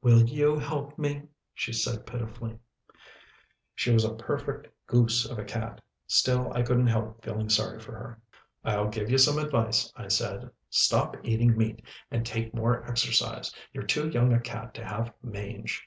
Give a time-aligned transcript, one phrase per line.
[0.00, 2.58] "Will you help me?" she said pitifully.
[3.74, 7.92] She was a perfect goose of a cat, still I couldn't help feeling sorry for
[7.92, 8.22] her.
[8.64, 10.50] "I'll give you some advice," I said.
[10.70, 13.54] "Stop eating meat, and take more exercise.
[13.74, 15.86] You're too young a cat to have mange."